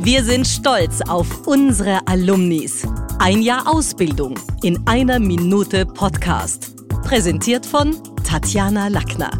[0.00, 2.86] Wir sind stolz auf unsere Alumnis.
[3.18, 6.76] Ein Jahr Ausbildung in einer Minute Podcast.
[7.02, 9.30] Präsentiert von Tatjana Lackner.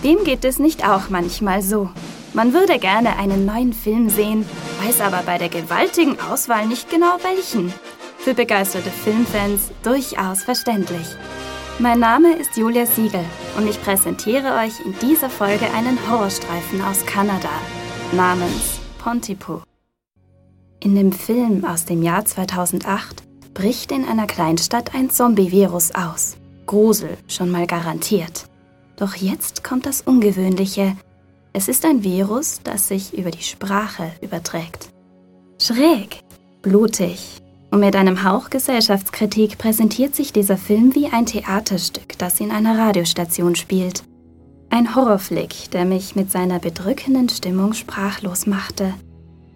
[0.00, 1.90] Wem geht es nicht auch manchmal so?
[2.32, 4.46] Man würde gerne einen neuen Film sehen,
[4.82, 7.72] weiß aber bei der gewaltigen Auswahl nicht genau welchen.
[8.18, 11.06] Für begeisterte Filmfans durchaus verständlich.
[11.80, 13.24] Mein Name ist Julia Siegel
[13.56, 17.48] und ich präsentiere euch in dieser Folge einen Horrorstreifen aus Kanada
[18.12, 19.62] namens Pontypool.
[20.80, 23.22] In dem Film aus dem Jahr 2008
[23.54, 26.36] bricht in einer Kleinstadt ein Zombie-Virus aus.
[26.66, 28.44] Grusel schon mal garantiert.
[28.96, 30.98] Doch jetzt kommt das Ungewöhnliche.
[31.54, 34.90] Es ist ein Virus, das sich über die Sprache überträgt.
[35.58, 36.20] Schräg,
[36.60, 37.39] blutig
[37.70, 42.76] und mit einem Hauch Gesellschaftskritik präsentiert sich dieser Film wie ein Theaterstück, das in einer
[42.76, 44.02] Radiostation spielt.
[44.70, 48.94] Ein Horrorflick, der mich mit seiner bedrückenden Stimmung sprachlos machte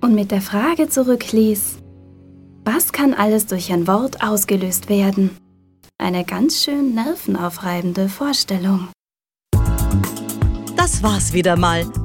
[0.00, 1.78] und mit der Frage zurückließ,
[2.64, 5.36] was kann alles durch ein Wort ausgelöst werden?
[5.98, 8.88] Eine ganz schön nervenaufreibende Vorstellung.
[10.76, 11.86] Das war's wieder mal.